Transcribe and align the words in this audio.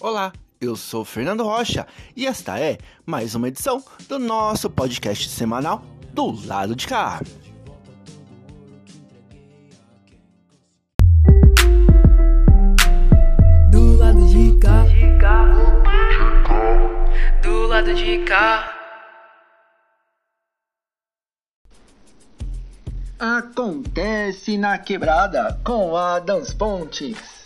Olá, 0.00 0.32
eu 0.60 0.76
sou 0.76 1.04
Fernando 1.04 1.42
Rocha 1.42 1.84
e 2.14 2.24
esta 2.24 2.56
é 2.60 2.78
mais 3.04 3.34
uma 3.34 3.48
edição 3.48 3.82
do 4.08 4.16
nosso 4.16 4.70
podcast 4.70 5.28
semanal 5.28 5.82
do 6.12 6.46
lado 6.46 6.76
de 6.76 6.86
cá. 6.86 7.20
Do 13.72 13.96
lado 13.96 14.24
de 14.28 14.56
cá. 14.60 14.84
Do 17.42 17.66
lado 17.66 17.92
de 17.92 18.18
cá. 18.18 18.74
Acontece 23.18 24.56
na 24.56 24.78
quebrada 24.78 25.58
com 25.64 25.96
Adams 25.96 26.54
Pontes. 26.54 27.37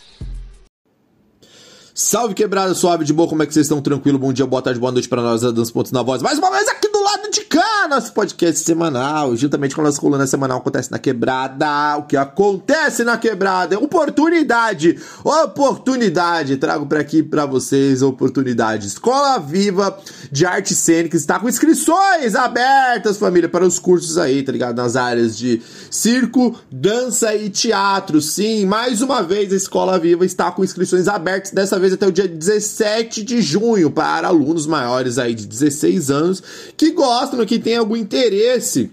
Salve 1.95 2.33
quebrada 2.33 2.73
suave 2.73 3.05
de 3.05 3.13
boa, 3.13 3.29
como 3.29 3.43
é 3.43 3.45
que 3.45 3.53
vocês 3.53 3.67
estão? 3.67 3.79
Tranquilo? 3.79 4.17
Bom 4.17 4.33
dia, 4.33 4.47
boa 4.47 4.63
tarde, 4.63 4.79
boa 4.79 4.91
noite 4.91 5.07
para 5.07 5.21
nós, 5.21 5.43
Adams 5.43 5.69
Pontos 5.69 5.91
na 5.91 6.01
voz. 6.01 6.23
Mais 6.23 6.39
uma 6.39 6.49
vez 6.49 6.67
aqui 6.67 6.87
lado 7.03 7.29
de 7.29 7.41
cá, 7.41 7.87
nosso 7.89 8.13
podcast 8.13 8.63
semanal, 8.63 9.35
juntamente 9.35 9.75
com 9.75 9.81
a 9.81 9.83
nossa 9.83 9.99
coluna 9.99 10.25
semanal 10.25 10.59
Acontece 10.59 10.89
na 10.89 10.97
Quebrada. 10.97 11.97
O 11.97 12.03
que 12.03 12.15
acontece 12.15 13.03
na 13.03 13.17
quebrada? 13.17 13.77
Oportunidade, 13.77 14.97
oportunidade. 15.23 16.55
Trago 16.57 16.85
para 16.85 17.01
aqui 17.01 17.21
para 17.21 17.45
vocês 17.45 18.01
oportunidade. 18.01 18.87
Escola 18.87 19.37
Viva 19.37 19.97
de 20.31 20.45
Artes 20.45 20.77
Cênicas 20.77 21.21
está 21.21 21.39
com 21.39 21.49
inscrições 21.49 22.35
abertas, 22.35 23.17
família, 23.17 23.49
para 23.49 23.65
os 23.65 23.79
cursos 23.79 24.17
aí, 24.17 24.41
tá 24.41 24.51
ligado? 24.51 24.77
Nas 24.77 24.95
áreas 24.95 25.37
de 25.37 25.61
circo, 25.91 26.57
dança 26.71 27.35
e 27.35 27.49
teatro. 27.49 28.21
Sim, 28.21 28.65
mais 28.65 29.01
uma 29.01 29.21
vez 29.21 29.51
a 29.51 29.57
Escola 29.57 29.99
Viva 29.99 30.25
está 30.25 30.51
com 30.51 30.63
inscrições 30.63 31.09
abertas, 31.09 31.51
dessa 31.51 31.77
vez 31.77 31.91
até 31.91 32.07
o 32.07 32.11
dia 32.11 32.27
17 32.27 33.23
de 33.23 33.41
junho, 33.41 33.91
para 33.91 34.29
alunos 34.29 34.65
maiores 34.65 35.17
aí 35.17 35.35
de 35.35 35.45
16 35.45 36.09
anos 36.09 36.41
que 36.77 36.92
gostam, 36.93 37.45
que 37.45 37.59
têm 37.59 37.77
algum 37.77 37.95
interesse 37.95 38.91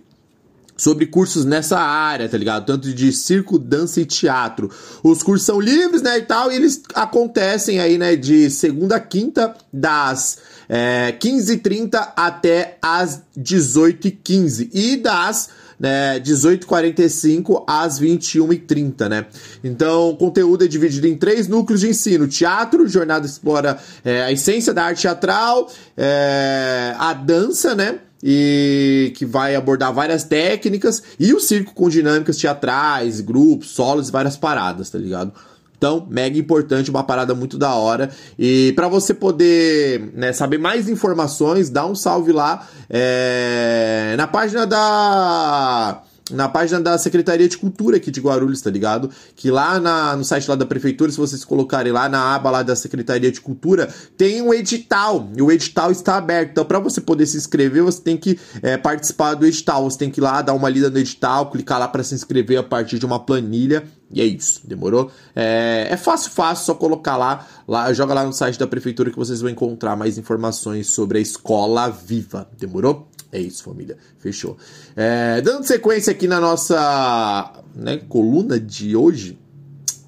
sobre 0.80 1.04
cursos 1.04 1.44
nessa 1.44 1.78
área, 1.78 2.26
tá 2.26 2.38
ligado? 2.38 2.64
Tanto 2.64 2.92
de 2.92 3.12
circo, 3.12 3.58
dança 3.58 4.00
e 4.00 4.06
teatro. 4.06 4.70
Os 5.02 5.22
cursos 5.22 5.44
são 5.44 5.60
livres, 5.60 6.00
né, 6.00 6.18
e 6.18 6.22
tal, 6.22 6.50
e 6.50 6.56
eles 6.56 6.82
acontecem 6.94 7.78
aí, 7.78 7.98
né, 7.98 8.16
de 8.16 8.50
segunda 8.50 8.96
a 8.96 9.00
quinta, 9.00 9.54
das 9.70 10.38
é, 10.68 11.14
15h30 11.20 12.12
até 12.16 12.78
as 12.80 13.20
18h15. 13.38 14.70
E 14.72 14.96
das 14.96 15.50
né, 15.81 16.20
18h45 16.20 17.64
às 17.67 17.98
21h30, 17.98 19.09
né? 19.09 19.27
Então, 19.64 20.11
o 20.11 20.17
conteúdo 20.17 20.62
é 20.62 20.69
dividido 20.69 21.06
em 21.06 21.17
três 21.17 21.48
núcleos 21.48 21.81
de 21.81 21.89
ensino: 21.89 22.28
teatro, 22.28 22.86
jornada 22.86 23.25
explora 23.25 23.78
é, 24.05 24.23
a 24.23 24.31
essência 24.31 24.75
da 24.75 24.84
arte 24.84 25.03
teatral, 25.03 25.70
é, 25.97 26.95
a 26.98 27.14
dança, 27.14 27.75
né? 27.75 28.01
E 28.23 29.14
que 29.17 29.25
vai 29.25 29.56
abordar 29.56 29.95
várias 29.95 30.25
técnicas, 30.25 31.03
e 31.19 31.33
o 31.33 31.41
circo 31.41 31.73
com 31.73 31.89
dinâmicas 31.89 32.36
teatrais, 32.36 33.23
grupos, 33.23 33.70
solos 33.70 34.11
e 34.11 34.12
várias 34.12 34.36
paradas, 34.36 34.91
tá 34.91 34.98
ligado? 34.98 35.33
Então, 35.81 36.06
mega 36.11 36.39
importante, 36.39 36.91
uma 36.91 37.03
parada 37.03 37.34
muito 37.34 37.56
da 37.56 37.75
hora. 37.75 38.11
E 38.39 38.75
para 38.77 38.86
você 38.86 39.14
poder 39.14 40.12
né, 40.14 40.31
saber 40.31 40.59
mais 40.59 40.91
informações, 40.91 41.70
dá 41.70 41.86
um 41.86 41.95
salve 41.95 42.33
lá 42.33 42.69
é, 42.91 44.14
na 44.14 44.27
página 44.27 44.67
da 44.67 46.03
na 46.31 46.48
página 46.48 46.81
da 46.81 46.97
Secretaria 46.98 47.48
de 47.48 47.58
Cultura 47.58 47.97
aqui 47.97 48.11
de 48.11 48.20
Guarulhos, 48.20 48.61
tá 48.61 48.70
ligado? 48.70 49.11
Que 49.34 49.51
lá 49.51 49.81
na, 49.81 50.14
no 50.14 50.23
site 50.23 50.48
lá 50.48 50.55
da 50.55 50.67
prefeitura, 50.67 51.11
se 51.11 51.17
vocês 51.17 51.45
colocarem 51.45 51.91
lá 51.91 52.08
na 52.11 52.34
aba 52.34 52.51
lá 52.51 52.62
da 52.62 52.77
Secretaria 52.77 53.33
de 53.33 53.41
Cultura, 53.41 53.89
tem 54.17 54.41
um 54.42 54.53
edital, 54.53 55.28
e 55.34 55.42
o 55.42 55.51
edital 55.51 55.91
está 55.91 56.17
aberto. 56.17 56.51
Então, 56.51 56.64
para 56.64 56.78
você 56.78 57.01
poder 57.01 57.27
se 57.27 57.36
inscrever, 57.36 57.83
você 57.83 58.01
tem 58.01 58.17
que 58.17 58.39
é, 58.62 58.77
participar 58.77 59.34
do 59.34 59.47
edital. 59.47 59.90
Você 59.90 59.98
tem 59.98 60.11
que 60.11 60.20
ir 60.20 60.23
lá, 60.23 60.42
dar 60.42 60.52
uma 60.52 60.69
lida 60.69 60.90
no 60.90 60.98
edital, 60.98 61.51
clicar 61.51 61.80
lá 61.80 61.89
para 61.89 62.05
se 62.05 62.14
inscrever 62.14 62.58
a 62.58 62.63
partir 62.63 62.98
de 62.98 63.07
uma 63.07 63.19
planilha. 63.19 63.83
E 64.12 64.20
é 64.20 64.24
isso, 64.24 64.62
demorou? 64.64 65.10
É, 65.36 65.88
é 65.90 65.96
fácil, 65.96 66.32
fácil, 66.32 66.64
só 66.64 66.74
colocar 66.74 67.16
lá, 67.16 67.46
lá, 67.66 67.92
joga 67.92 68.12
lá 68.12 68.24
no 68.24 68.32
site 68.32 68.58
da 68.58 68.66
prefeitura 68.66 69.10
que 69.10 69.16
vocês 69.16 69.40
vão 69.40 69.50
encontrar 69.50 69.94
mais 69.94 70.18
informações 70.18 70.88
sobre 70.88 71.18
a 71.18 71.20
escola 71.20 71.88
viva, 71.88 72.48
demorou? 72.58 73.08
É 73.32 73.38
isso, 73.38 73.62
família. 73.62 73.96
Fechou. 74.18 74.56
É, 74.96 75.40
dando 75.40 75.64
sequência 75.64 76.10
aqui 76.10 76.26
na 76.26 76.40
nossa 76.40 77.62
né, 77.74 77.98
coluna 78.08 78.58
de 78.58 78.96
hoje, 78.96 79.38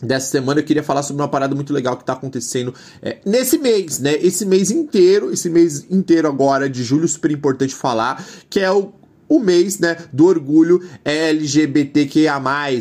dessa 0.02 0.30
semana 0.30 0.60
eu 0.60 0.64
queria 0.64 0.82
falar 0.82 1.04
sobre 1.04 1.22
uma 1.22 1.28
parada 1.28 1.54
muito 1.54 1.72
legal 1.72 1.96
que 1.96 2.04
tá 2.04 2.14
acontecendo 2.14 2.74
é, 3.00 3.18
nesse 3.24 3.56
mês, 3.58 4.00
né? 4.00 4.14
Esse 4.14 4.44
mês 4.44 4.72
inteiro, 4.72 5.32
esse 5.32 5.48
mês 5.48 5.86
inteiro 5.88 6.26
agora 6.26 6.68
de 6.68 6.82
julho, 6.82 7.06
super 7.06 7.30
importante 7.30 7.72
falar, 7.72 8.24
que 8.50 8.58
é 8.58 8.70
o 8.70 8.92
o 9.32 9.40
mês, 9.40 9.78
né, 9.78 9.96
do 10.12 10.26
orgulho 10.26 10.82
LGBTQIA+, 11.02 12.38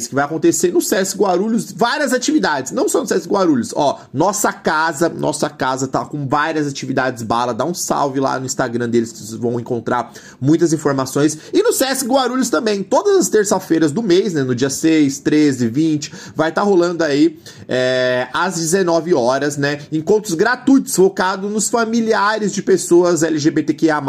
que 0.10 0.14
vai 0.14 0.26
acontecer 0.26 0.74
no 0.74 0.82
SESC 0.82 1.18
Guarulhos, 1.18 1.72
várias 1.72 2.12
atividades, 2.12 2.74
não 2.74 2.90
só 2.90 3.00
no 3.00 3.08
SESC 3.08 3.30
Guarulhos, 3.30 3.74
ó, 3.74 4.02
nossa 4.14 4.52
casa, 4.52 5.08
nossa 5.08 5.50
casa 5.50 5.88
tá 5.88 6.04
com 6.04 6.28
várias 6.28 6.68
atividades 6.68 7.24
bala, 7.24 7.54
dá 7.54 7.64
um 7.64 7.74
salve 7.74 8.20
lá 8.20 8.38
no 8.38 8.46
Instagram 8.46 8.90
deles 8.90 9.14
que 9.14 9.20
vocês 9.20 9.40
vão 9.40 9.60
encontrar 9.62 10.12
muitas 10.42 10.74
informações, 10.74 11.38
e 11.54 11.64
no 11.64 11.72
SESC 11.72 12.06
Guarulhos 12.06 12.50
também, 12.50 12.84
todas 12.84 13.16
as 13.16 13.30
terça-feiras 13.30 13.94
do 13.94 14.04
mês, 14.04 14.34
né, 14.34 14.44
no 14.44 14.54
dia 14.54 14.70
6, 14.70 15.20
13, 15.20 15.70
20, 15.70 16.14
vai 16.36 16.50
estar 16.50 16.62
tá 16.62 16.68
rolando 16.68 17.02
aí 17.02 17.40
é, 17.66 18.28
às 18.34 18.56
19 18.56 19.14
horas, 19.14 19.56
né, 19.56 19.80
encontros 19.90 20.34
gratuitos 20.34 20.94
focados 20.94 21.50
nos 21.50 21.70
familiares 21.70 22.52
de 22.52 22.62
pessoas 22.62 23.24
LGBTQIA+, 23.24 24.02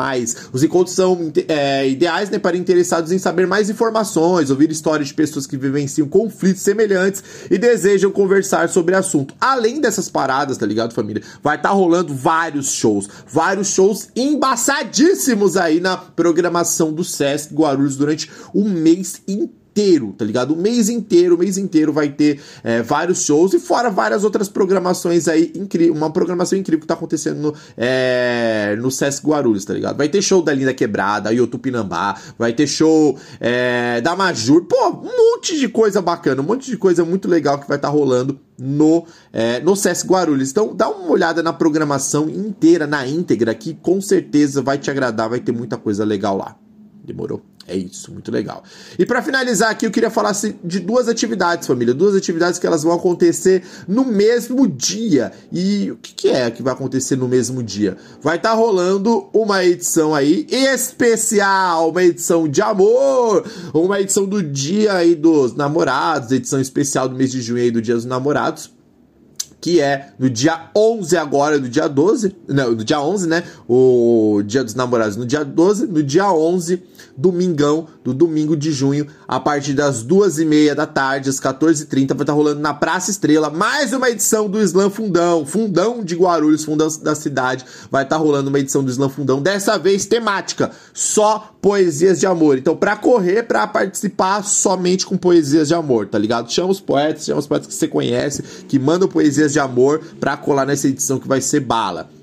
os 0.52 0.64
encontros 0.64 0.96
são 0.96 1.32
é, 1.46 1.88
ideais 1.88 2.31
né, 2.32 2.38
para 2.38 2.56
interessados 2.56 3.12
em 3.12 3.18
saber 3.18 3.46
mais 3.46 3.68
informações, 3.68 4.50
ouvir 4.50 4.70
histórias 4.70 5.08
de 5.08 5.14
pessoas 5.14 5.46
que 5.46 5.56
vivenciam 5.56 6.08
conflitos 6.08 6.62
semelhantes 6.62 7.22
e 7.50 7.58
desejam 7.58 8.10
conversar 8.10 8.68
sobre 8.68 8.94
o 8.94 8.98
assunto. 8.98 9.34
Além 9.40 9.80
dessas 9.80 10.08
paradas, 10.08 10.56
tá 10.56 10.66
ligado, 10.66 10.94
família? 10.94 11.22
Vai 11.42 11.56
estar 11.56 11.68
tá 11.68 11.74
rolando 11.74 12.14
vários 12.14 12.72
shows, 12.72 13.08
vários 13.28 13.68
shows 13.68 14.08
embaçadíssimos 14.16 15.56
aí 15.56 15.78
na 15.78 15.96
programação 15.96 16.92
do 16.92 17.04
Sesc 17.04 17.54
Guarulhos 17.54 17.96
durante 17.96 18.30
o 18.54 18.64
mês 18.64 19.20
inteiro 19.28 19.61
inteiro, 19.72 20.14
tá 20.16 20.24
ligado? 20.24 20.52
O 20.52 20.56
mês 20.56 20.90
inteiro, 20.90 21.34
o 21.34 21.38
mês 21.38 21.56
inteiro 21.56 21.92
vai 21.92 22.10
ter 22.10 22.40
é, 22.62 22.82
vários 22.82 23.24
shows 23.24 23.54
e 23.54 23.58
fora 23.58 23.88
várias 23.88 24.22
outras 24.22 24.48
programações 24.48 25.26
aí 25.28 25.52
uma 25.90 26.10
programação 26.10 26.58
incrível 26.58 26.82
que 26.82 26.86
tá 26.86 26.94
acontecendo 26.94 27.40
no, 27.40 27.54
é, 27.76 28.76
no 28.78 28.90
Sesc 28.90 29.26
Guarulhos, 29.26 29.64
tá 29.64 29.72
ligado? 29.72 29.96
Vai 29.96 30.08
ter 30.08 30.20
show 30.20 30.42
da 30.42 30.52
Linda 30.52 30.74
Quebrada, 30.74 31.32
Yotupinambá, 31.32 32.16
vai 32.38 32.52
ter 32.52 32.66
show 32.66 33.18
é, 33.40 34.00
da 34.02 34.14
Majur, 34.14 34.64
pô, 34.64 34.88
um 34.90 35.32
monte 35.34 35.58
de 35.58 35.68
coisa 35.68 36.02
bacana, 36.02 36.42
um 36.42 36.44
monte 36.44 36.70
de 36.70 36.76
coisa 36.76 37.04
muito 37.04 37.26
legal 37.26 37.58
que 37.58 37.66
vai 37.66 37.78
estar 37.78 37.88
tá 37.88 37.94
rolando 37.94 38.38
no, 38.58 39.06
é, 39.32 39.60
no 39.60 39.74
Sesc 39.74 40.06
Guarulhos. 40.06 40.50
Então 40.50 40.74
dá 40.74 40.88
uma 40.90 41.10
olhada 41.10 41.42
na 41.42 41.52
programação 41.52 42.28
inteira, 42.28 42.86
na 42.86 43.06
íntegra, 43.06 43.54
que 43.54 43.72
com 43.74 44.00
certeza 44.00 44.60
vai 44.60 44.76
te 44.76 44.90
agradar, 44.90 45.30
vai 45.30 45.40
ter 45.40 45.52
muita 45.52 45.78
coisa 45.78 46.04
legal 46.04 46.36
lá. 46.36 46.56
Demorou? 47.04 47.42
É 47.66 47.76
isso, 47.76 48.10
muito 48.10 48.30
legal. 48.32 48.64
E 48.98 49.06
para 49.06 49.22
finalizar 49.22 49.70
aqui, 49.70 49.86
eu 49.86 49.90
queria 49.90 50.10
falar 50.10 50.32
de 50.64 50.80
duas 50.80 51.08
atividades, 51.08 51.66
família. 51.66 51.94
Duas 51.94 52.16
atividades 52.16 52.58
que 52.58 52.66
elas 52.66 52.82
vão 52.82 52.92
acontecer 52.92 53.62
no 53.86 54.04
mesmo 54.04 54.66
dia. 54.66 55.32
E 55.52 55.90
o 55.92 55.96
que, 55.96 56.12
que 56.12 56.28
é 56.28 56.50
que 56.50 56.62
vai 56.62 56.72
acontecer 56.72 57.14
no 57.14 57.28
mesmo 57.28 57.62
dia? 57.62 57.96
Vai 58.20 58.36
estar 58.36 58.50
tá 58.50 58.54
rolando 58.56 59.28
uma 59.32 59.64
edição 59.64 60.12
aí 60.12 60.44
especial, 60.50 61.90
uma 61.90 62.02
edição 62.02 62.48
de 62.48 62.60
amor, 62.60 63.44
uma 63.72 64.00
edição 64.00 64.26
do 64.26 64.42
dia 64.42 64.94
aí 64.94 65.14
dos 65.14 65.54
namorados, 65.54 66.32
edição 66.32 66.60
especial 66.60 67.08
do 67.08 67.14
mês 67.14 67.30
de 67.30 67.40
junho 67.40 67.62
aí 67.62 67.70
do 67.70 67.80
Dia 67.80 67.94
dos 67.94 68.04
Namorados 68.04 68.70
que 69.62 69.80
é 69.80 70.08
no 70.18 70.28
dia 70.28 70.70
11 70.76 71.16
agora, 71.16 71.56
do 71.56 71.68
dia 71.68 71.88
12, 71.88 72.34
não, 72.48 72.72
no 72.72 72.84
dia 72.84 73.00
11, 73.00 73.28
né, 73.28 73.44
o 73.68 74.42
Dia 74.44 74.64
dos 74.64 74.74
Namorados 74.74 75.16
no 75.16 75.24
dia 75.24 75.44
12, 75.44 75.86
no 75.86 76.02
dia 76.02 76.30
11, 76.32 76.82
domingão, 77.16 77.86
do 78.04 78.12
domingo 78.12 78.56
de 78.56 78.72
junho, 78.72 79.06
a 79.26 79.38
partir 79.38 79.74
das 79.74 80.02
duas 80.02 80.38
e 80.38 80.44
meia 80.44 80.74
da 80.74 80.86
tarde, 80.86 81.30
às 81.30 81.40
14h30, 81.40 81.90
vai 81.90 82.04
estar 82.04 82.24
tá 82.24 82.32
rolando 82.32 82.60
na 82.60 82.74
Praça 82.74 83.10
Estrela, 83.10 83.50
mais 83.50 83.92
uma 83.92 84.10
edição 84.10 84.48
do 84.48 84.60
Slam 84.60 84.90
Fundão, 84.90 85.44
Fundão 85.46 86.02
de 86.02 86.14
Guarulhos, 86.14 86.64
Fundão 86.64 86.88
da 87.02 87.14
cidade, 87.14 87.64
vai 87.90 88.04
estar 88.04 88.16
tá 88.16 88.22
rolando 88.22 88.48
uma 88.48 88.58
edição 88.58 88.82
do 88.82 88.90
Slam 88.90 89.08
Fundão, 89.08 89.40
dessa 89.40 89.78
vez 89.78 90.06
temática, 90.06 90.70
só 90.92 91.52
poesias 91.60 92.20
de 92.20 92.26
amor, 92.26 92.58
então 92.58 92.76
para 92.76 92.96
correr, 92.96 93.44
para 93.44 93.66
participar 93.66 94.42
somente 94.44 95.06
com 95.06 95.16
poesias 95.16 95.68
de 95.68 95.74
amor, 95.74 96.06
tá 96.06 96.18
ligado? 96.18 96.50
Chama 96.50 96.70
os 96.70 96.80
poetas, 96.80 97.24
chama 97.24 97.40
os 97.40 97.46
poetas 97.46 97.68
que 97.68 97.74
você 97.74 97.88
conhece, 97.88 98.42
que 98.68 98.78
mandam 98.78 99.08
poesias 99.08 99.52
de 99.52 99.60
amor 99.60 100.00
pra 100.18 100.36
colar 100.36 100.66
nessa 100.66 100.88
edição 100.88 101.18
que 101.18 101.28
vai 101.28 101.40
ser 101.40 101.60
bala. 101.60 102.21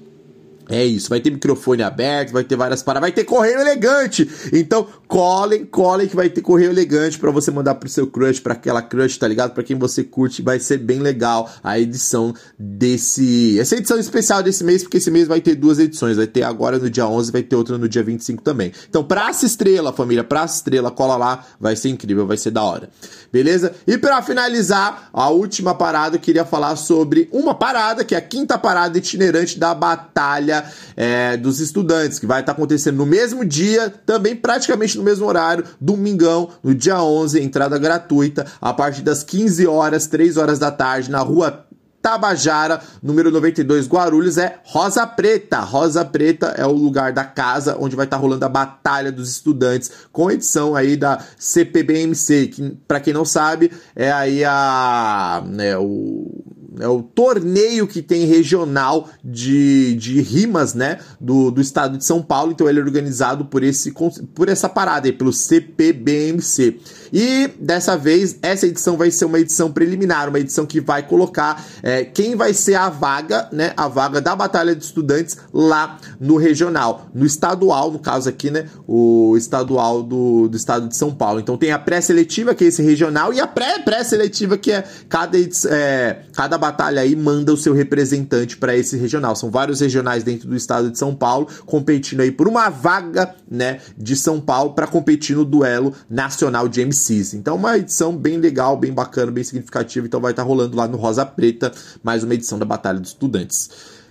É 0.70 0.86
isso, 0.86 1.10
vai 1.10 1.20
ter 1.20 1.32
microfone 1.32 1.82
aberto, 1.82 2.32
vai 2.32 2.44
ter 2.44 2.56
várias 2.56 2.84
paradas, 2.84 3.10
vai 3.10 3.12
ter 3.12 3.24
correio 3.24 3.60
elegante. 3.60 4.30
Então, 4.54 4.86
colhem, 5.08 5.66
colhem 5.66 6.08
que 6.08 6.16
vai 6.16 6.30
ter 6.30 6.42
correio 6.42 6.70
elegante 6.70 7.18
para 7.18 7.32
você 7.32 7.50
mandar 7.50 7.74
pro 7.76 7.90
seu 7.90 8.06
crush, 8.06 8.40
para 8.40 8.54
aquela 8.54 8.80
crush, 8.80 9.18
tá 9.18 9.28
ligado? 9.28 9.54
Para 9.56 9.64
quem 9.64 9.76
você 9.76 10.04
curte, 10.04 10.44
vai 10.44 10.60
ser 10.60 10.78
bem 10.78 11.00
legal 11.00 11.50
a 11.64 11.80
edição 11.80 12.36
desse, 12.58 13.60
essa 13.60 13.76
edição 13.76 13.98
especial 13.98 14.44
desse 14.44 14.64
mês, 14.64 14.84
porque 14.84 14.98
esse 14.98 15.10
mês 15.10 15.28
vai 15.28 15.42
ter 15.42 15.56
duas 15.56 15.80
edições, 15.80 16.18
vai 16.18 16.28
ter 16.28 16.44
agora 16.44 16.78
no 16.78 16.88
dia 16.88 17.08
11, 17.08 17.32
vai 17.32 17.42
ter 17.42 17.56
outra 17.56 17.76
no 17.76 17.90
dia 17.90 18.04
25 18.04 18.44
também. 18.44 18.72
Então, 18.88 19.04
Praça 19.04 19.48
Estrela, 19.48 19.92
família, 19.92 20.24
Praça 20.24 20.58
Estrela, 20.58 20.92
cola 20.92 21.18
lá, 21.18 21.46
vai 21.60 21.76
ser 21.76 21.90
incrível, 21.90 22.28
vai 22.28 22.38
ser 22.38 22.52
da 22.52 22.62
hora. 22.62 22.92
Beleza? 23.34 23.74
E 23.88 23.98
para 23.98 24.22
finalizar, 24.22 25.10
a 25.12 25.30
última 25.30 25.74
parada, 25.74 26.18
eu 26.18 26.20
queria 26.20 26.46
falar 26.46 26.76
sobre 26.76 27.28
uma 27.32 27.56
parada, 27.56 28.04
que 28.04 28.14
é 28.14 28.20
a 28.20 28.22
quinta 28.22 28.56
parada 28.56 29.00
itinerante 29.00 29.58
da 29.58 29.74
batalha 29.74 30.59
é, 30.96 31.38
dos 31.38 31.60
estudantes, 31.60 32.20
que 32.20 32.26
vai 32.26 32.42
estar 32.42 32.54
tá 32.54 32.58
acontecendo 32.58 32.98
no 32.98 33.06
mesmo 33.06 33.46
dia, 33.46 33.90
também 34.06 34.36
praticamente 34.36 34.98
no 34.98 35.04
mesmo 35.04 35.26
horário, 35.26 35.64
domingão, 35.80 36.50
no 36.64 36.74
dia 36.74 37.02
11, 37.02 37.42
entrada 37.42 37.78
gratuita, 37.78 38.46
a 38.62 38.74
partir 38.74 39.02
das 39.02 39.24
15 39.24 39.68
horas, 39.68 40.08
3 40.08 40.38
horas 40.38 40.60
da 40.60 40.72
tarde, 40.72 41.12
na 41.12 41.20
rua 41.20 41.66
Tabajara, 42.02 42.82
número 43.04 43.30
92, 43.30 43.88
Guarulhos, 43.88 44.38
é 44.38 44.60
Rosa 44.64 45.06
Preta. 45.06 45.60
Rosa 45.60 46.06
Preta 46.06 46.48
é 46.58 46.66
o 46.66 46.72
lugar 46.72 47.12
da 47.12 47.26
casa 47.26 47.78
onde 47.80 47.96
vai 47.96 48.06
estar 48.06 48.18
tá 48.18 48.22
rolando 48.22 48.46
a 48.46 48.50
Batalha 48.50 49.12
dos 49.12 49.30
Estudantes, 49.30 49.92
com 50.12 50.32
edição 50.32 50.76
aí 50.76 50.96
da 50.96 51.20
CPBMC, 51.38 52.48
que, 52.48 52.78
para 52.88 53.00
quem 53.00 53.14
não 53.14 53.26
sabe, 53.26 53.72
é 53.96 54.12
aí 54.12 54.44
a. 54.46 55.44
Né, 55.46 55.78
o 55.78 56.59
é 56.80 56.88
o 56.88 57.04
torneio 57.04 57.86
que 57.86 58.02
tem 58.02 58.26
regional 58.26 59.10
de, 59.24 59.96
de 59.96 60.22
rimas, 60.22 60.74
né, 60.74 61.00
do, 61.20 61.52
do 61.52 61.60
estado 61.60 61.98
de 61.98 62.06
São 62.06 62.22
Paulo, 62.22 62.52
então 62.52 62.70
ele 62.70 62.80
é 62.80 62.82
organizado 62.82 63.46
por, 63.46 63.64
esse, 63.64 63.94
por 64.34 64.48
essa 64.48 64.70
parada 64.70 65.08
aí, 65.08 65.14
pelo 65.14 65.34
CPBMC. 65.34 66.80
E 67.12 67.50
dessa 67.60 67.98
vez, 67.98 68.38
essa 68.42 68.66
edição 68.66 68.96
vai 68.96 69.12
ser 69.12 69.26
uma 69.26 69.40
edição 69.40 69.72
preliminar, 69.72 70.30
uma 70.30 70.40
edição 70.40 70.66
que 70.66 70.80
vai 70.80 71.06
colocar 71.06 71.66
é, 71.84 72.06
quem 72.06 72.36
vai 72.36 72.54
ser 72.54 72.76
a 72.76 72.90
vaga, 72.90 73.50
né, 73.52 73.74
a 73.76 73.88
vaga 73.88 74.22
da 74.22 74.36
Batalha 74.36 74.76
de 74.76 74.84
Estudantes 74.84 75.38
lá 75.54 75.98
no 76.20 76.38
regional, 76.38 77.10
no 77.14 77.26
estadual, 77.26 77.92
no 77.92 78.00
caso 78.00 78.30
aqui, 78.30 78.50
né, 78.50 78.68
o 78.88 79.36
estadual 79.38 80.02
do, 80.02 80.48
do 80.48 80.56
estado 80.56 80.88
de 80.88 80.96
São 80.96 81.12
Paulo. 81.12 81.40
Então 81.40 81.58
tem 81.58 81.72
a 81.72 81.80
pré-seletiva, 81.80 82.56
que 82.56 82.64
é 82.64 82.68
esse 82.68 82.82
regional, 82.82 83.34
e 83.34 83.42
a 83.42 83.48
pré-pré-seletiva, 83.48 84.58
que 84.58 84.72
é 84.72 84.84
cada, 85.10 85.38
é, 85.38 86.22
cada 86.34 86.58
batalha 86.58 86.69
aí 87.02 87.16
manda 87.16 87.54
o 87.54 87.58
seu 87.58 87.74
representante 87.74 88.58
para 88.58 88.76
esse 88.76 88.98
regional. 88.98 89.36
São 89.36 89.50
vários 89.50 89.80
regionais 89.80 90.24
dentro 90.24 90.48
do 90.48 90.56
estado 90.56 90.90
de 90.90 90.98
São 90.98 91.16
Paulo 91.16 91.48
competindo 91.66 92.22
aí 92.22 92.32
por 92.32 92.48
uma 92.48 92.70
vaga, 92.70 93.36
né, 93.50 93.80
de 93.98 94.16
São 94.16 94.40
Paulo 94.40 94.74
para 94.74 94.88
competir 94.88 95.36
no 95.36 95.46
duelo 95.46 95.94
nacional 96.10 96.68
de 96.68 96.86
MCs. 96.86 97.34
Então 97.34 97.56
uma 97.56 97.78
edição 97.78 98.16
bem 98.16 98.38
legal, 98.38 98.78
bem 98.78 98.92
bacana, 98.92 99.32
bem 99.32 99.44
significativa. 99.44 100.06
Então 100.06 100.20
vai 100.20 100.32
estar 100.32 100.44
tá 100.44 100.48
rolando 100.48 100.76
lá 100.76 100.88
no 100.88 100.98
Rosa 100.98 101.26
Preta 101.26 101.72
mais 102.04 102.24
uma 102.24 102.34
edição 102.34 102.58
da 102.60 102.66
Batalha 102.66 103.00
dos 103.00 103.10
Estudantes. 103.10 103.70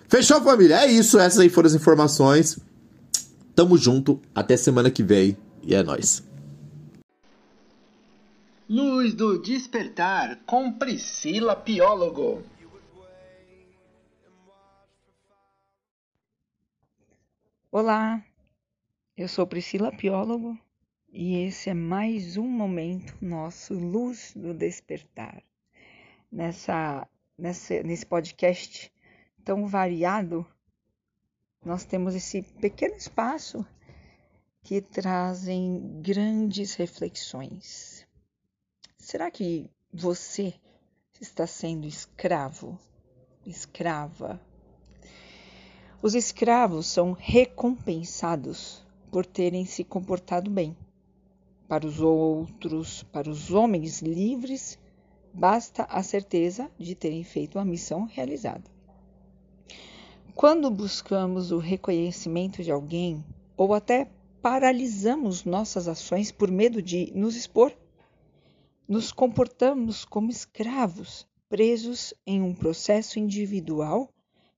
Fechou, 0.08 0.40
família? 0.40 0.84
É 0.84 0.86
isso. 0.90 1.18
Essas 1.18 1.38
aí 1.38 1.48
foram 1.48 1.66
as 1.66 1.74
informações. 1.74 2.58
Tamo 3.54 3.76
junto. 3.76 4.20
Até 4.34 4.56
semana 4.56 4.90
que 4.90 5.02
vem. 5.02 5.36
E 5.62 5.74
é 5.74 5.82
nóis. 5.82 6.27
Luz 8.70 9.14
do 9.14 9.40
Despertar 9.40 10.44
com 10.44 10.70
Priscila 10.70 11.56
Piólogo. 11.56 12.44
Olá, 17.72 18.22
eu 19.16 19.26
sou 19.26 19.46
Priscila 19.46 19.90
Piólogo 19.90 20.54
e 21.10 21.46
esse 21.46 21.70
é 21.70 21.74
mais 21.74 22.36
um 22.36 22.46
momento 22.46 23.16
nosso 23.22 23.72
Luz 23.72 24.34
do 24.36 24.52
Despertar. 24.52 25.42
Nessa, 26.30 27.08
nessa, 27.38 27.82
nesse 27.82 28.04
podcast 28.04 28.92
tão 29.42 29.66
variado, 29.66 30.46
nós 31.64 31.86
temos 31.86 32.14
esse 32.14 32.42
pequeno 32.42 32.96
espaço 32.96 33.66
que 34.62 34.82
trazem 34.82 36.02
grandes 36.02 36.74
reflexões 36.74 37.87
Será 39.10 39.30
que 39.30 39.70
você 39.90 40.52
está 41.18 41.46
sendo 41.46 41.86
escravo? 41.86 42.78
Escrava? 43.46 44.38
Os 46.02 46.14
escravos 46.14 46.88
são 46.88 47.12
recompensados 47.12 48.84
por 49.10 49.24
terem 49.24 49.64
se 49.64 49.82
comportado 49.82 50.50
bem. 50.50 50.76
Para 51.66 51.86
os 51.86 52.02
outros, 52.02 53.02
para 53.04 53.30
os 53.30 53.50
homens 53.50 54.02
livres, 54.02 54.78
basta 55.32 55.84
a 55.84 56.02
certeza 56.02 56.70
de 56.78 56.94
terem 56.94 57.24
feito 57.24 57.58
a 57.58 57.64
missão 57.64 58.04
realizada. 58.04 58.70
Quando 60.34 60.70
buscamos 60.70 61.50
o 61.50 61.56
reconhecimento 61.56 62.62
de 62.62 62.70
alguém 62.70 63.24
ou 63.56 63.72
até 63.72 64.10
paralisamos 64.42 65.46
nossas 65.46 65.88
ações 65.88 66.30
por 66.30 66.50
medo 66.50 66.82
de 66.82 67.10
nos 67.14 67.36
expor, 67.36 67.74
nos 68.88 69.12
comportamos 69.12 70.06
como 70.06 70.30
escravos, 70.30 71.28
presos 71.46 72.14
em 72.26 72.40
um 72.40 72.54
processo 72.54 73.18
individual 73.18 74.10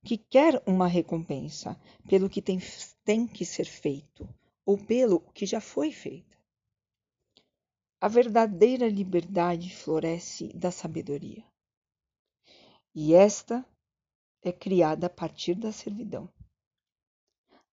que 0.04 0.16
quer 0.16 0.62
uma 0.64 0.86
recompensa 0.86 1.78
pelo 2.08 2.30
que 2.30 2.40
tem, 2.40 2.60
tem 3.04 3.26
que 3.26 3.44
ser 3.44 3.64
feito 3.64 4.32
ou 4.64 4.78
pelo 4.78 5.20
que 5.32 5.44
já 5.44 5.60
foi 5.60 5.90
feito. 5.90 6.38
A 8.00 8.06
verdadeira 8.06 8.88
liberdade 8.88 9.74
floresce 9.74 10.48
da 10.54 10.70
sabedoria. 10.70 11.44
E 12.94 13.12
esta 13.12 13.66
é 14.42 14.52
criada 14.52 15.08
a 15.08 15.10
partir 15.10 15.54
da 15.54 15.72
servidão. 15.72 16.32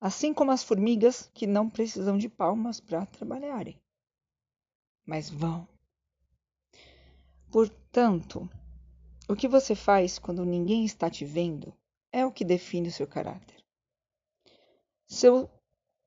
Assim 0.02 0.34
como 0.34 0.52
as 0.52 0.64
formigas 0.64 1.30
que 1.34 1.46
não 1.46 1.70
precisam 1.70 2.18
de 2.18 2.28
palmas 2.28 2.80
para 2.80 3.06
trabalharem, 3.06 3.80
mas 5.06 5.30
vão 5.30 5.68
Portanto, 7.52 8.50
o 9.30 9.36
que 9.36 9.48
você 9.48 9.74
faz 9.74 10.20
quando 10.20 10.46
ninguém 10.46 10.86
está 10.86 11.10
te 11.10 11.26
vendo 11.26 11.74
é 12.12 12.26
o 12.26 12.32
que 12.32 12.44
define 12.44 12.90
o 12.90 12.92
seu 12.92 13.08
caráter. 13.08 13.64
Seu, 15.06 15.50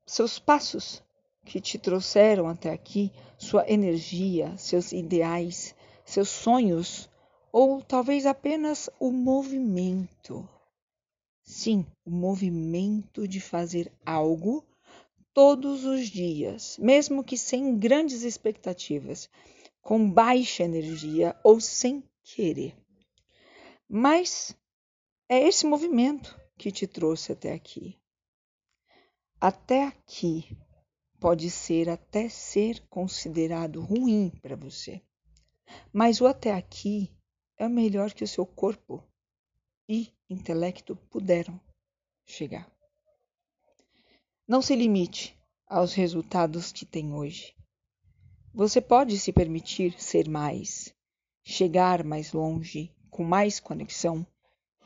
seus 0.05 0.37
passos 0.37 1.03
que 1.45 1.59
te 1.59 1.79
trouxeram 1.79 2.47
até 2.47 2.71
aqui, 2.71 3.11
sua 3.37 3.69
energia, 3.69 4.55
seus 4.57 4.91
ideais, 4.91 5.75
seus 6.05 6.29
sonhos, 6.29 7.09
ou 7.51 7.81
talvez 7.81 8.25
apenas 8.25 8.89
o 8.99 9.11
movimento. 9.11 10.47
Sim, 11.43 11.85
o 12.05 12.11
movimento 12.11 13.27
de 13.27 13.41
fazer 13.41 13.91
algo 14.05 14.63
todos 15.33 15.85
os 15.85 16.07
dias, 16.07 16.77
mesmo 16.77 17.23
que 17.23 17.37
sem 17.37 17.77
grandes 17.77 18.21
expectativas, 18.23 19.29
com 19.81 20.09
baixa 20.09 20.63
energia 20.63 21.35
ou 21.43 21.59
sem 21.59 22.03
querer. 22.23 22.75
Mas 23.87 24.55
é 25.27 25.39
esse 25.39 25.65
movimento 25.65 26.39
que 26.57 26.71
te 26.71 26.87
trouxe 26.87 27.31
até 27.31 27.53
aqui. 27.53 27.99
Até 29.39 29.85
aqui 29.85 30.57
pode 31.19 31.49
ser 31.49 31.89
até 31.89 32.29
ser 32.29 32.85
considerado 32.87 33.81
ruim 33.81 34.29
para 34.41 34.55
você. 34.55 35.01
Mas 35.91 36.21
o 36.21 36.27
até 36.27 36.53
aqui 36.53 37.11
é 37.57 37.65
o 37.65 37.69
melhor 37.69 38.13
que 38.13 38.23
o 38.23 38.27
seu 38.27 38.45
corpo 38.45 39.03
e 39.87 40.11
intelecto 40.29 40.95
puderam 40.95 41.59
chegar. 42.25 42.71
Não 44.47 44.61
se 44.61 44.75
limite 44.75 45.37
aos 45.67 45.93
resultados 45.93 46.71
que 46.71 46.85
tem 46.85 47.13
hoje. 47.13 47.55
Você 48.53 48.81
pode 48.81 49.17
se 49.17 49.31
permitir 49.31 49.97
ser 49.97 50.27
mais, 50.27 50.93
chegar 51.41 52.03
mais 52.03 52.33
longe, 52.33 52.93
com 53.09 53.23
mais 53.23 53.61
conexão, 53.61 54.27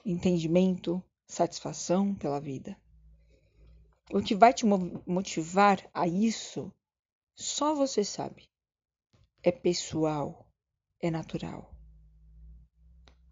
entendimento, 0.05 1.03
satisfação 1.25 2.13
pela 2.13 2.39
vida. 2.39 2.79
O 4.11 4.21
que 4.21 4.35
vai 4.35 4.53
te 4.53 4.67
motivar 5.07 5.83
a 5.91 6.07
isso, 6.07 6.71
só 7.33 7.73
você 7.73 8.03
sabe. 8.03 8.47
É 9.41 9.51
pessoal, 9.51 10.47
é 11.01 11.09
natural. 11.09 11.73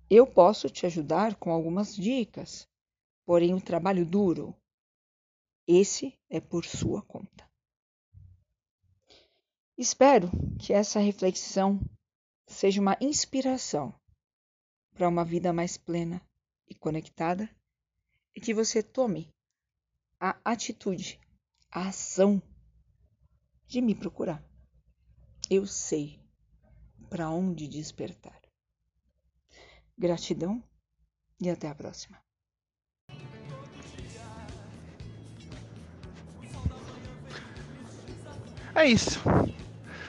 Eu 0.10 0.26
posso 0.26 0.68
te 0.68 0.88
ajudar 0.88 1.36
com 1.36 1.52
algumas 1.52 1.96
dicas, 1.96 2.68
porém 3.24 3.54
o 3.54 3.62
trabalho 3.62 4.04
duro, 4.04 4.56
esse 5.68 6.20
é 6.28 6.42
por 6.42 6.66
sua 6.66 7.04
conta. 7.04 7.53
Espero 9.78 10.30
que 10.60 10.72
essa 10.72 11.00
reflexão 11.00 11.80
seja 12.46 12.80
uma 12.80 12.96
inspiração 13.02 13.94
para 14.94 15.10
uma 15.10 15.26
vida 15.26 15.52
mais 15.52 15.78
plena 15.78 16.22
e 16.68 16.76
conectada 16.76 17.50
e 18.36 18.40
que 18.40 18.54
você 18.54 18.84
tome 18.84 19.34
a 20.20 20.38
atitude, 20.46 21.20
a 21.72 21.88
ação 21.88 22.42
de 23.66 23.82
me 23.82 23.96
procurar. 23.96 24.44
Eu 25.50 25.66
sei 25.66 26.22
para 27.10 27.32
onde 27.32 27.68
despertar. 27.68 28.40
Gratidão 29.98 30.64
e 31.42 31.50
até 31.50 31.68
a 31.68 31.76
próxima. 31.76 32.24
É 38.76 38.86
isso. 38.86 39.20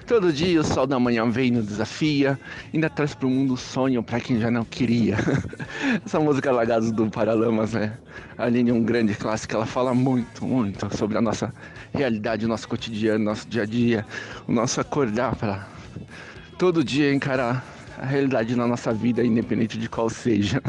Todo 0.07 0.31
dia 0.31 0.61
o 0.61 0.65
sol 0.65 0.87
da 0.87 1.01
manhã 1.01 1.29
vem 1.31 1.49
e 1.49 1.51
nos 1.53 1.67
desafia, 1.67 2.39
ainda 2.75 2.91
traz 2.91 3.15
pro 3.15 3.29
mundo 3.29 3.55
o 3.55 3.57
sonho 3.57 4.03
para 4.03 4.21
quem 4.21 4.39
já 4.39 4.51
não 4.51 4.63
queria. 4.63 5.17
Essa 6.05 6.21
música 6.21 6.53
Lagados 6.53 6.93
do 6.93 7.11
Paralamas, 7.11 7.73
né? 7.73 7.97
A 8.37 8.45
Aline 8.45 8.69
é 8.69 8.75
um 8.75 8.83
grande 8.83 9.15
clássico, 9.15 9.55
ela 9.55 9.65
fala 9.65 9.95
muito, 9.95 10.45
muito 10.45 10.95
sobre 10.95 11.17
a 11.17 11.23
nossa 11.23 11.55
realidade, 11.95 12.45
o 12.45 12.49
nosso 12.49 12.69
cotidiano, 12.69 13.25
nosso 13.25 13.49
dia 13.49 13.63
a 13.63 13.65
dia, 13.65 14.07
o 14.47 14.53
nosso 14.53 14.79
acordar 14.79 15.37
para 15.37 15.67
todo 16.59 16.85
dia 16.85 17.13
encarar 17.15 17.65
a 17.97 18.05
realidade 18.05 18.55
na 18.55 18.67
nossa 18.67 18.93
vida, 18.93 19.25
independente 19.25 19.79
de 19.79 19.89
qual 19.89 20.11
seja. 20.11 20.63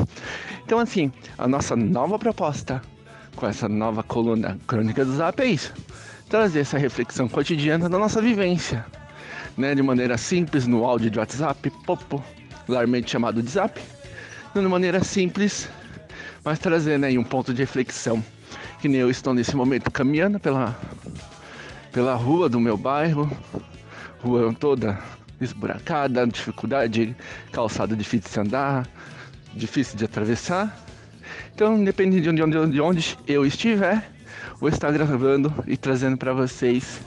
Então, 0.63 0.79
assim, 0.79 1.11
a 1.37 1.45
nossa 1.45 1.75
nova 1.75 2.17
proposta 2.17 2.81
com 3.35 3.45
essa 3.45 3.67
nova 3.67 4.01
coluna 4.01 4.57
Crônica 4.65 5.03
do 5.03 5.13
Zap 5.13 5.41
é 5.41 5.47
isso: 5.47 5.73
trazer 6.29 6.61
essa 6.61 6.77
reflexão 6.77 7.27
cotidiana 7.27 7.89
da 7.89 7.99
nossa 7.99 8.21
vivência 8.21 8.85
né, 9.57 9.73
de 9.73 9.81
maneira 9.81 10.17
simples 10.17 10.67
no 10.67 10.85
áudio 10.85 11.09
de 11.09 11.19
WhatsApp, 11.19 11.71
popularmente 11.85 13.11
chamado 13.11 13.41
de 13.41 13.49
Zap, 13.49 13.79
de 14.53 14.61
maneira 14.61 15.03
simples, 15.03 15.69
mas 16.43 16.59
trazendo 16.59 17.05
aí 17.05 17.17
um 17.17 17.23
ponto 17.23 17.53
de 17.53 17.61
reflexão. 17.61 18.23
Que 18.79 18.87
nem 18.87 19.01
eu 19.01 19.09
estou 19.09 19.33
nesse 19.33 19.55
momento 19.55 19.89
caminhando 19.89 20.39
pela, 20.39 20.77
pela 21.91 22.13
rua 22.15 22.47
do 22.47 22.59
meu 22.59 22.77
bairro, 22.77 23.29
rua 24.21 24.53
toda 24.53 24.99
esburacada, 25.39 26.25
dificuldade, 26.27 27.15
calçada 27.51 27.95
difícil 27.95 28.31
de 28.31 28.39
andar, 28.47 28.87
difícil 29.53 29.97
de 29.97 30.05
atravessar. 30.05 30.77
Então, 31.53 31.77
independente 31.77 32.21
de 32.31 32.43
onde, 32.43 32.71
de 32.71 32.81
onde 32.81 33.17
eu 33.27 33.45
estiver, 33.45 34.09
vou 34.59 34.69
estar 34.69 34.91
gravando 34.91 35.53
e 35.67 35.75
trazendo 35.75 36.17
para 36.17 36.33
vocês 36.33 37.01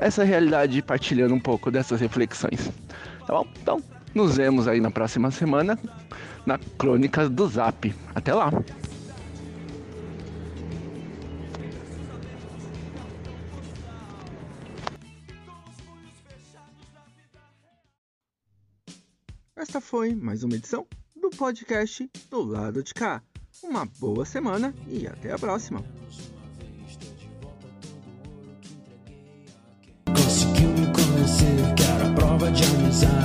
essa 0.00 0.24
realidade 0.24 0.82
partilhando 0.82 1.34
um 1.34 1.40
pouco 1.40 1.70
dessas 1.70 2.00
reflexões. 2.00 2.70
Tá 3.26 3.34
bom? 3.34 3.46
Então, 3.60 3.82
nos 4.14 4.36
vemos 4.36 4.66
aí 4.66 4.80
na 4.80 4.90
próxima 4.90 5.30
semana 5.30 5.78
na 6.46 6.58
Crônicas 6.78 7.28
do 7.28 7.46
Zap. 7.46 7.94
Até 8.14 8.34
lá! 8.34 8.50
Esta 19.54 19.78
foi 19.80 20.14
mais 20.14 20.42
uma 20.42 20.56
edição 20.56 20.86
do 21.14 21.28
podcast 21.28 22.10
do 22.30 22.42
lado 22.42 22.82
de 22.82 22.94
cá. 22.94 23.22
Uma 23.62 23.84
boa 23.84 24.24
semana 24.24 24.74
e 24.88 25.06
até 25.06 25.32
a 25.32 25.38
próxima! 25.38 25.84
Prova 32.90 33.14
de 33.14 33.19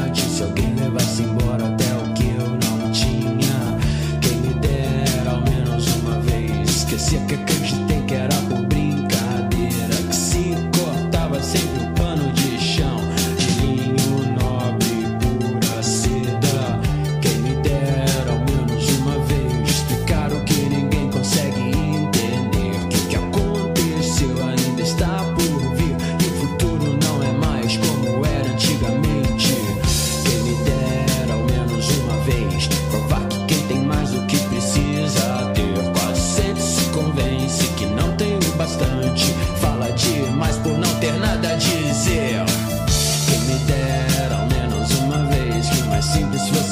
this 46.24 46.50
was 46.52 46.65